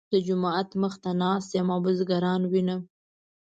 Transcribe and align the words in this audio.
د 0.13 0.13
جومات 0.27 0.69
مخ 0.81 0.93
ته 1.03 1.11
ناست 1.21 1.49
یم 1.57 1.67
او 1.75 1.79
بزګران 1.85 2.41
وینم. 2.51 2.81